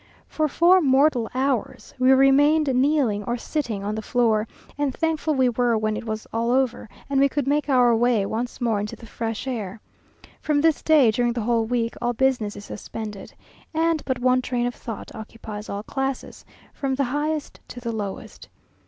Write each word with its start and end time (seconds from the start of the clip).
For 0.27 0.47
four 0.47 0.81
mortal 0.81 1.29
hours, 1.35 1.93
we 1.99 2.11
remained 2.11 2.73
kneeling 2.73 3.23
or 3.25 3.37
sitting 3.37 3.83
on 3.83 3.93
the 3.93 4.01
floor, 4.01 4.47
and 4.75 4.91
thankful 4.95 5.35
we 5.35 5.47
were 5.47 5.77
when 5.77 5.95
it 5.95 6.05
was 6.07 6.25
all 6.33 6.49
over, 6.49 6.89
and 7.07 7.19
we 7.19 7.29
could 7.29 7.45
make 7.47 7.69
our 7.69 7.95
way 7.95 8.25
once 8.25 8.59
more 8.59 8.79
into 8.79 8.95
the 8.95 9.05
fresh 9.05 9.45
air. 9.45 9.79
From 10.41 10.61
this 10.61 10.81
day, 10.81 11.11
during 11.11 11.33
the 11.33 11.41
whole 11.41 11.65
week, 11.65 11.93
all 12.01 12.13
business 12.13 12.55
is 12.55 12.65
suspended, 12.65 13.33
and 13.75 14.01
but 14.03 14.17
one 14.17 14.41
train 14.41 14.65
of 14.65 14.73
thought 14.73 15.13
occupies 15.13 15.69
all 15.69 15.83
classes, 15.83 16.45
from 16.73 16.95
the 16.95 17.03
highest 17.03 17.59
to 17.67 17.79
the 17.79 17.91
lowest. 17.91 18.49